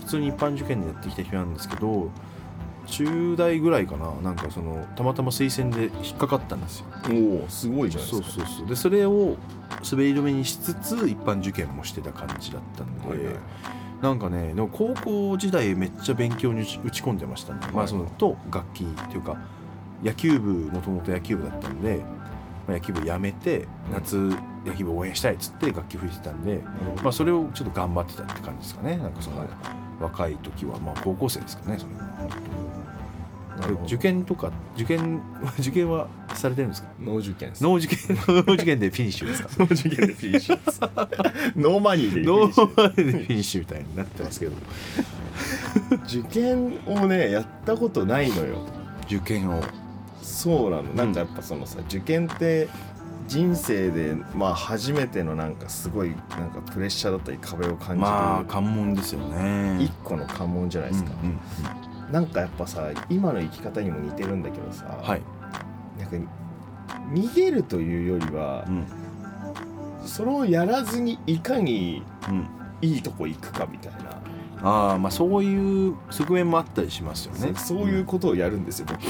[0.00, 2.10] 普通に一般受験でやってきた人なんですけど
[2.86, 4.12] 中大ぐらいかな。
[4.22, 6.86] なんかそのたまたま推薦で引っかかったんですよ。
[7.10, 8.30] おおすごいじゃないですか。
[8.30, 8.68] そうそうそう。
[8.68, 9.36] でそれを
[9.90, 13.34] 滑り止めにしつつ一般受験もしてた感じだったんで、はいはい。
[14.02, 19.38] なんかねでも高校時代めっちゃ勉強に打ち込んでましたね、まあそのと楽器っていうか
[20.04, 22.04] 野球部もともと野球部だったんで、
[22.68, 24.16] まあ、野球部辞めて夏
[24.66, 26.60] 野球部応援したいっつって楽器吹いてたんで、
[27.02, 28.98] まあ、それをちょっと頑張ってたって感じですかね。
[28.98, 29.46] なんかその
[30.00, 31.92] 若い時はまあ高校生ですかねそれ。
[33.86, 35.22] 受験とか受験
[35.58, 36.88] 受験はされてるんですか？
[37.00, 37.62] ノー受験です。
[37.64, 38.16] ノー受験。
[38.36, 39.48] ノー受験でフィニッシュですか？
[39.58, 40.80] ノー受験でフィニッシュです。
[41.56, 42.66] no money でフィノニッシュ。
[42.74, 44.52] ーマネでフィニッシュみたいになってますけど。
[46.06, 48.58] 受験をねやったことないのよ。
[49.06, 49.62] 受験を。
[50.22, 50.82] そうなの。
[50.94, 52.68] なんかやっぱそのさ、受験って
[53.26, 59.78] 人生でまあ初めてのなんかすごいなんかプレッシャーだったり壁を感じる、まあ関門ですよね。
[59.80, 61.40] 一個の関門じゃないですか、うんうん
[62.06, 65.22] なんかやっぱさ今の生き方にも似てるんだけどさ、はい、
[65.98, 66.30] なんか
[67.12, 68.86] 逃げるというよりはう、ん。
[70.06, 72.46] それをやらずにいかにうん、
[72.80, 74.20] いいとこ行くかみたいな、
[74.62, 77.52] ああまあそういう側面もあったりしますよね。
[77.56, 79.08] そそういうことをやるんですよ僕って。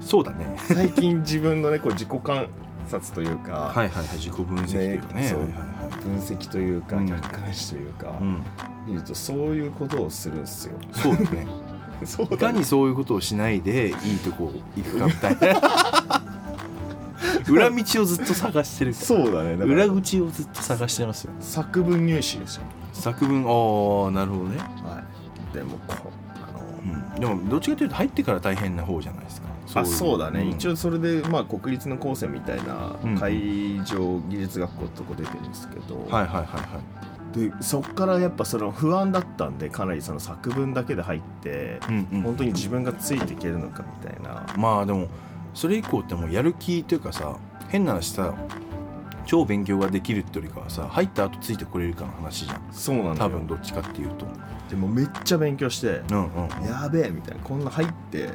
[0.00, 0.56] そうだね。
[0.58, 2.48] 最近自分のねこう自己観
[2.88, 4.16] 察というか、はいはいはい。
[4.16, 5.22] 自己分析というかね。
[5.22, 7.08] ねそう分析というかうん。
[7.08, 8.18] 客観視というか、
[8.88, 10.74] うん、とそういうことをするんですよ。
[10.92, 11.46] そうだね。
[12.04, 16.22] そういかにそういうことをしないでいいとこ行くかみたいな。
[17.48, 19.52] 裏道をずっと探してるそうだね。
[19.54, 21.32] 裏口をずっと探してますよ。
[21.40, 22.62] 作文入試ですよ。
[22.92, 25.02] 作文ああなるほどね、は
[25.52, 30.50] い、でもこあのうん、でもどっちかというと入ってから大変な方じゃないですかあそうだね、ん。
[30.50, 36.80] 一応それで、まあ、国立の高専みたいなうん海上技術学校ってとこ出てるんですけど、はいはいはいは
[37.34, 37.38] い。
[37.38, 42.22] でそっからやっぱその不安だったんでかなりその作文だけで入って、うんうん。
[42.22, 44.46] 本当に自分がついていけるのかみたいな。
[44.56, 45.08] まあでも
[45.54, 47.36] それ以降ってもうやる気というかさ
[47.68, 48.34] 変な話さ
[49.24, 52.62] 超勉強ができるってよりかはさ入った後ついてこれるかの話じゃん。
[52.72, 53.16] そうなんだよ。
[53.16, 54.26] 多分どっちかっていうと。
[54.68, 56.66] でもめっちゃ勉強してうんうん。
[56.66, 57.42] やべえみたいな。
[57.42, 58.30] こんな入って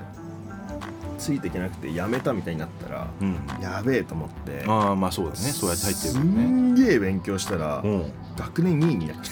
[1.17, 3.35] ついていけなくてやめたみたいになったらうん。
[3.61, 5.37] やべえと思ってああまあそうだね。
[5.37, 6.43] そうやって入ってるね。
[6.43, 8.01] んげえ勉強したらうん。
[8.01, 8.03] い
[8.37, 9.31] 学年2位になっちゃ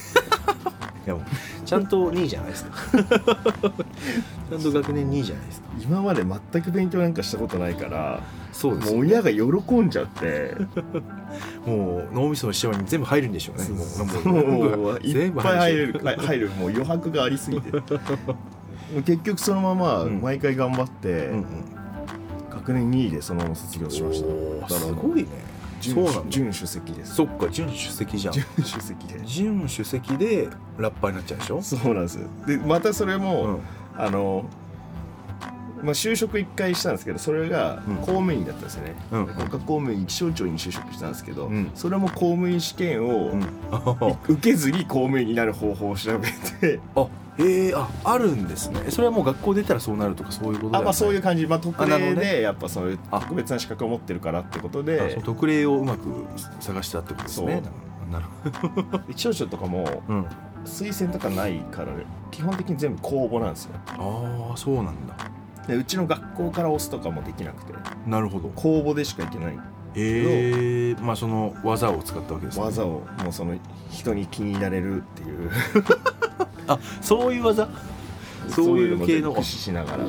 [1.06, 1.26] やもう
[1.65, 2.71] ちゃんと2位じゃないですか。
[4.50, 5.67] ちゃんと学年2位じゃないですか。
[5.78, 8.21] う今まで全く勉強なんかしたことないから
[8.52, 10.56] そうですよもう親が喜んじゃって。
[11.65, 13.67] もう脳みその下に全部入るんでしょうね。
[13.69, 16.50] もう全部入れる入る。
[16.52, 17.71] もう余白がありすぎて
[19.06, 21.45] 結局そのままうん毎回頑張って、うんうん
[22.56, 24.24] 学年2位でそのまま卒業しまし
[24.68, 24.80] た。
[24.80, 25.28] すごいね。
[25.82, 26.22] 準そうなんだ。
[26.30, 27.15] 準首席です。
[27.15, 28.34] そっか準首席じゃん。
[28.34, 29.22] 準首席で。
[29.26, 31.62] 準首席でラッパーになっちゃうでしょ？
[31.62, 33.60] そうなんですでまたそれも、うん。
[33.98, 34.46] あの
[35.84, 37.96] まあ、就職1回したんですけどそれがうん。
[37.98, 39.28] 公務員だったんですよね、うん。
[39.28, 41.70] 国家公務員気象庁に就職したんですけど、うん。
[41.76, 43.44] それも公務員試験をうん。
[44.28, 46.30] 受けずに公務員になる方法を調べ
[46.62, 48.89] てあえー、ああるんですね。
[48.89, 53.19] それはもう学校出たらそうなるとかそういうことあまあそういうう感じ、まあ、特例でやっぱそういうあ。
[53.19, 56.26] 特別な資格を持ってるからってことそでの特例をうまく
[56.60, 57.63] 探したってことですね。
[58.12, 60.28] なるほ気象庁とかもど、うん、
[60.63, 61.93] 推薦とかないから
[62.32, 63.71] 基本的に全部公募なんですよ。
[63.88, 65.15] ああそうなんだ。
[65.67, 67.74] でうちの学校から押すとかもできなくて。
[68.06, 68.50] なるほど。
[68.50, 69.60] 公募でしかいけない
[69.95, 72.65] ええまあその技を使ったわけですね。
[72.65, 73.55] 技をもうその
[73.91, 75.51] 人に気に入られるっていう。
[76.67, 77.69] あそういう技？
[78.49, 79.29] そういう系の？
[79.29, 80.03] 駆使しながら。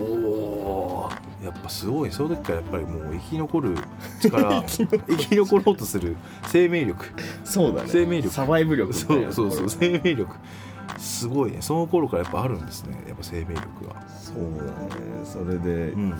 [1.44, 2.10] やっぱすごい。
[2.10, 3.76] その時からやっぱりもう生き残る
[4.20, 6.16] 力 生き残ろうとする
[6.48, 7.06] 生命力。
[7.44, 7.88] そうだね。
[7.88, 8.30] 生命力。
[8.34, 9.68] サバイブ力そうそうそう。
[9.70, 10.36] 生命力。
[10.98, 11.58] すごいね。
[11.60, 13.00] その頃からやっぱあるんですね。
[13.06, 15.24] やっぱ生命力がそうだね。
[15.24, 16.14] それでうん。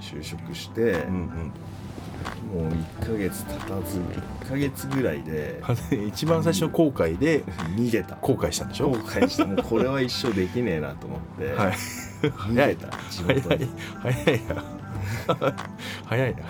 [0.00, 1.52] 就職して、うんうん
[2.52, 3.98] もう1ヶ月経たず
[4.44, 5.60] 1ヶ月ぐらいで
[6.08, 7.42] 一番最初の後悔で
[7.76, 8.16] 逃げた。
[8.16, 8.88] 後悔したんでしょ？
[8.90, 11.72] 後悔してもうこれは一生できねえなと思って、 はい。
[12.22, 13.58] 逃げた地元早い。
[13.58, 13.68] に
[14.00, 14.64] 早いな
[16.06, 16.42] 早いな。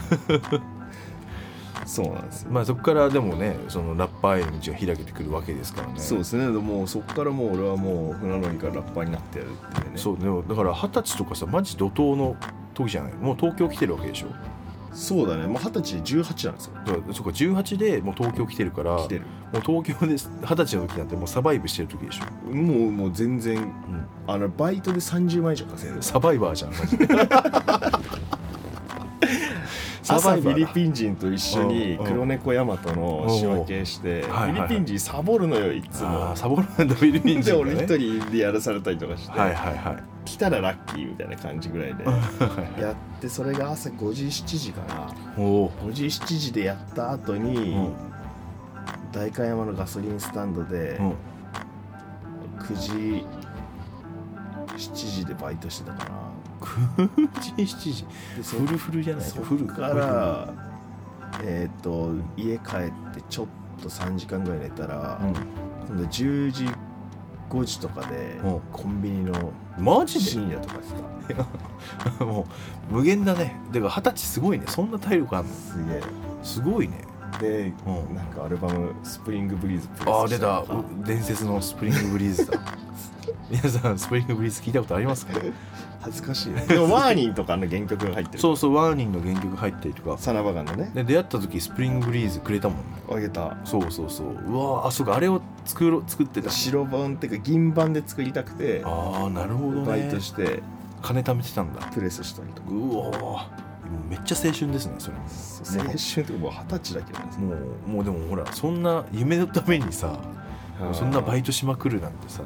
[1.85, 5.95] そうなんですよ、まあそこからでもねそのラッパーへの道が開けてくるわけですからね。
[5.99, 6.45] そうですね。
[6.45, 9.99] でもうそこからもう俺はもう船乗りからラッパーになってやるっていうね。
[9.99, 10.19] そう。
[10.19, 12.37] でもだから二十歳とかさマジ怒涛の
[12.75, 13.13] 時じゃない？
[13.15, 14.29] もう東京来てるわけでしょ？
[14.93, 15.47] そうだね。
[15.47, 16.73] もう二十歳で18なんですよ。
[17.13, 19.23] そっか18でもう東京来てるから来てる。
[19.53, 26.03] もう東京で二十歳の時なんてもうサバイブしてる時でしょ、もうもう全然うん、あのバイトで30万以上稼いでる。
[26.03, 27.07] サバイバーじゃんマジで。
[30.03, 30.67] サ朝バイバーだ。
[30.67, 42.05] フィリピン人と一緒にうん黒猫ヤマトの仕分けしてフィリピン人サボるのよいつあもーサボるんだフィリピンで人が 俺ね一人でやらされたりとかして、はいはいはい来たらラッキーみたいな感じぐらいで。
[42.81, 45.09] やってそれが朝5時7時かな。
[45.37, 47.93] おお5時7時でやった後に、うん。
[49.13, 51.15] 代官山のガソリンスタンドでうん。
[52.65, 53.27] 9時
[54.79, 56.11] 7時でバイトしてたかな。
[56.61, 58.07] 9時7時。
[58.43, 59.25] フルフルじゃない？
[59.25, 60.49] そフルっから
[61.45, 63.47] えっ、と家帰ってちょっ
[63.83, 65.33] と3時間ぐらい寝たら、うん。
[65.89, 66.67] 今度10時
[67.53, 68.61] 5時とかでうん。
[68.73, 70.21] コンビニのマジで？
[70.21, 70.75] 深夜とか
[72.19, 72.47] さも
[72.91, 73.57] う無限だね。
[73.73, 74.65] だから二十歳すごいね。
[74.69, 75.53] そんな体力あんの？
[75.53, 76.03] すげえ。
[76.43, 77.05] すごいね。
[77.41, 78.15] で、うん。
[78.15, 80.65] なんかアルバム「スプリングブリーズ」ああ出た。
[81.05, 82.59] 伝説のスプリングブリーズだ。
[83.51, 85.39] 皆さんスプリングブリーズ聞いたことありますか？
[86.03, 86.67] 恥ずかしいね。
[86.67, 88.39] でもワーニンとかの原曲が入ってる。
[88.41, 90.19] そうそうワーニンの原曲入ったりとか。
[90.19, 90.91] サナバガンのね。
[90.95, 92.85] で出会った時スプリングブリーズくれたもんね。
[93.11, 93.57] あげた。
[93.65, 94.27] そうそうそう。
[94.33, 96.51] うわーあそうかあれを作ろ作ってた。
[96.51, 99.87] 白版っていうか銀版で作りたくてああなるほどね。
[99.87, 100.63] バイトして
[101.01, 101.87] 金貯めてたんだ。
[101.95, 102.71] プレスしたりとか。
[102.71, 103.51] うわ
[104.09, 107.27] めっちゃ青春ですねそれ青春ってもう二十歳だけどね。
[107.37, 107.55] も
[107.87, 110.19] うもうでもほらそんな夢のためにさ
[110.93, 112.43] そんなバイトしまくるなんてさ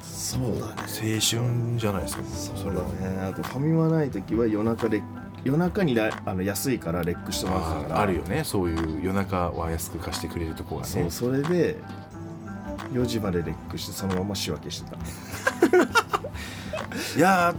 [0.00, 0.72] そうだね。
[0.76, 2.22] 青春じゃないですか。
[2.56, 3.20] そうだね。
[3.20, 5.02] あとファミマない時は夜中で
[5.44, 8.00] 夜中にラあの安いからレックしてもらってたから。
[8.00, 8.44] ああるよね。
[8.44, 10.88] そういう夜中は安く貸してくれるとこがね。
[10.88, 11.76] そうそれで
[12.92, 14.96] 4時までレックしてそのまま仕分けしてた。
[17.16, 17.54] いや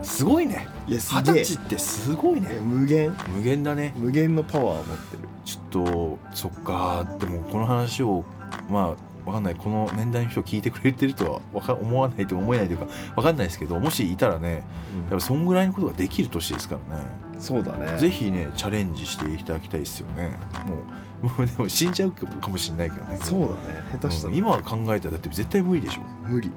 [0.00, 0.68] ーすごいね。
[0.86, 2.48] 二十歳ってすごいね。
[2.52, 3.14] え無限。
[3.28, 3.92] 無限だね。
[3.96, 5.28] 無限のパワーを持ってる。
[5.44, 8.24] ちょっとそっかでもこの話を
[8.68, 9.54] まあわかんない。
[9.56, 12.86] この年代の人聞いてくれてるとはわか思わないと思えないというか
[13.16, 14.62] わかんないですけどもしいたらねやっ
[15.10, 17.02] ぱそんぐらいのことができる年ですからね。
[17.38, 17.98] そうだね。
[17.98, 20.38] ぜひねチャレンジしていただきたいですよね。
[20.64, 23.18] もうもう でも死んじゃうかもしれないけどね。
[23.20, 23.52] そうだね。
[23.92, 24.32] 下手したら。
[24.32, 26.02] うん今考えたらだって絶対無理でしょ。
[26.28, 26.50] 無理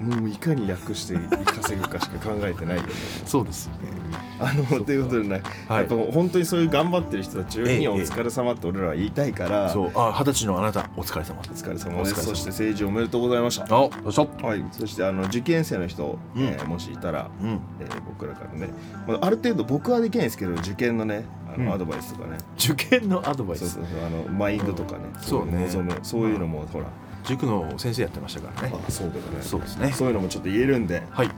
[0.00, 2.88] もういかに楽して稼ぐかしか考えてないよね。
[3.26, 3.66] そうです。
[3.66, 3.98] よね
[4.40, 5.78] あのということでね、はい。
[5.78, 9.92] やっぱ本当にそういう頑張ってる人たちええにお疲れ様って俺らは言いたいから、そう。
[9.96, 11.40] あ二十歳のあなたお疲れ様。
[11.40, 12.24] お疲れ様です。
[12.24, 13.64] そして政治おめでとうございました。
[13.64, 16.42] あどうしたはい、そしてあの受験生の人、うん。
[16.42, 17.60] えーもしいたら、うん。
[17.80, 18.68] えー僕らからね、
[19.06, 21.72] まあ、ある程度僕はできないですけど受験のねあの、うん。
[21.72, 22.38] アドバイスとかね。
[22.56, 23.68] 受験のアドバイス。
[23.68, 25.66] そうそうそうあのマインドとかね、そうね。
[25.66, 26.86] 望むそういうのも、ほら
[27.28, 28.74] 塾の先生やってましたからね。
[28.88, 29.42] あそうだよね。
[29.42, 29.92] そうですね。
[29.92, 31.02] そういうのもちょっと言えるんで。
[31.10, 31.30] はい。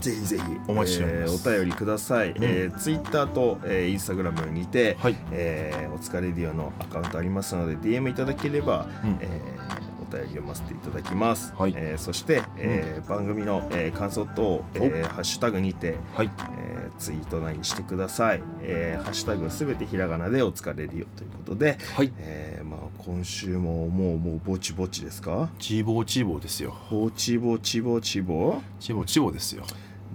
[0.00, 0.42] ぜひぜひ。
[0.68, 1.48] お待ちしております。
[1.48, 5.16] えーお便りください、えー、ツイッターと、えー、インスタグラムにて、はい。
[5.32, 9.18] えーおつかレディオのアカウントありますので DM いただければ、うん。
[9.20, 9.58] えー
[10.00, 11.74] お便り読ませていただきます、はい。
[11.76, 16.30] えーそして、えー番組の、えー感想等、えーハッシュタグにて、はい。
[16.60, 16.67] えー
[16.98, 22.12] ツイートなりしてください、えーハッシュタグはすべてひらがなでおつかレディオということで、はい。
[22.18, 25.50] えーまあ、今週ももうもうぼちぼちですか？
[25.58, 26.74] チーボーチーボーですよ。
[26.90, 28.60] ぼちぼちぼちぼ。
[28.80, 29.64] チーボーチーボーですよ。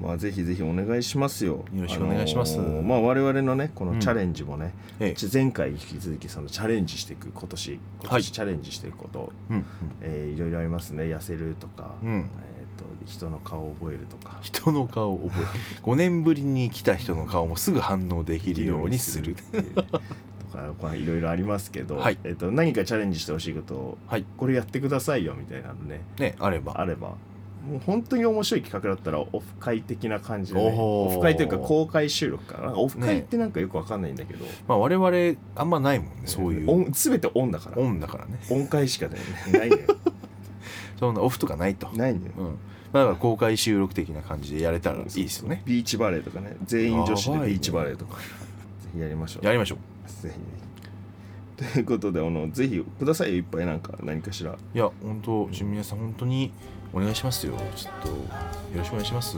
[0.02, 1.66] まあぜひぜひお願いしますよ。
[1.74, 2.58] よろしくお願いします。
[2.60, 3.94] あのーまあ我々のねこうん。
[3.94, 5.28] のチャレンジもね、ええ。
[5.32, 8.22] 前回に引き続きそのチャレンジしていく今年今はい。
[8.22, 9.66] 年チャレンジしていくこと、うん。
[10.02, 11.04] えーいろいろありますね。
[11.04, 12.30] 痩せるとか、うん、
[13.06, 14.38] 人の顔を覚えるとか。
[14.42, 15.46] 人の顔を覚え
[15.84, 19.36] 5 年ぶりに来た人の顔もすぐ反応できるようにする。
[20.52, 22.18] とかいろいろありますけど、はい。
[22.24, 24.26] えー、と何かチャレンジしてほしいことをはい。
[24.38, 26.74] これやってくださいよみたいなのねねあれば。
[26.78, 27.16] あれば。
[27.64, 32.74] もう本当に面白い企画だったらオフ会的な感じで、ね、オフ会というか公開収録かな。
[32.78, 36.70] オフ会ってなんかよくわかんないんだけど、まあ我々あんまないもんねそういう。
[36.70, 37.78] オン全てオンだから。
[37.78, 38.40] オンだからね。
[38.52, 39.18] 音階しかね
[39.54, 39.84] ないんだよ。
[41.00, 41.90] そんなオフとかないと。
[41.94, 42.34] ないんだよ。
[42.38, 42.46] うん。
[42.46, 45.64] まあだから公開収録的な感じでやれたらいいですよね。
[45.66, 46.56] ビーチバレーとかね。
[46.64, 48.24] 全員女子でビーチバレーとか、ぜ
[48.94, 49.46] ひやりましょう。
[49.46, 50.22] やりましょう。
[50.22, 50.34] ぜ
[51.58, 51.74] ひ。
[51.74, 54.52] ということであのぜひくださいよいっぱいなんか何かしら。
[54.52, 56.52] いや本当ジュニアさん本当に
[56.94, 57.54] お願いしますよ。
[57.76, 58.16] ちょっとよ
[58.78, 59.38] ろしくお願いします。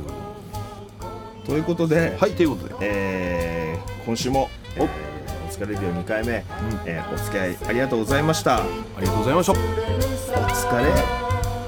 [1.45, 2.75] ということで、はいということで。
[2.81, 4.83] えー今週も、えー。
[4.83, 4.87] おお
[5.49, 6.43] 疲れディオ2回目、
[6.85, 8.57] えーお付き合いありがとうございました。
[8.57, 8.65] あ
[8.99, 9.51] りがとうございました。
[9.53, 10.91] お疲れ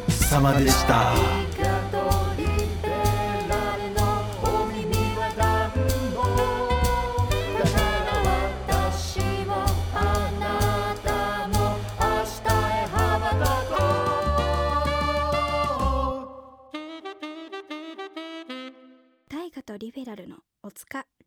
[0.09, 1.46] 様でした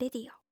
[0.01, 0.50] レディオ。